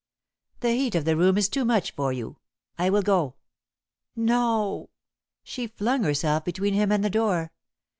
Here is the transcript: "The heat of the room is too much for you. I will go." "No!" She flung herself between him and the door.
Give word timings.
"The 0.61 0.71
heat 0.71 0.95
of 0.95 1.05
the 1.05 1.15
room 1.15 1.37
is 1.37 1.47
too 1.47 1.63
much 1.63 1.91
for 1.91 2.11
you. 2.11 2.39
I 2.75 2.89
will 2.89 3.03
go." 3.03 3.35
"No!" 4.15 4.89
She 5.43 5.67
flung 5.67 6.01
herself 6.01 6.43
between 6.43 6.73
him 6.73 6.91
and 6.91 7.05
the 7.05 7.11
door. 7.11 7.51